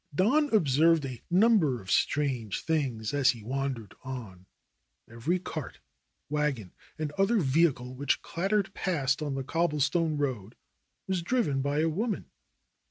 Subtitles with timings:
[0.15, 4.47] Don observed a number of strange things as he wan dered on.
[5.07, 5.79] Every cart,
[6.27, 10.55] wagon and other vehicle which clattered past on the cobblestone road
[11.05, 12.31] was driven by a woman.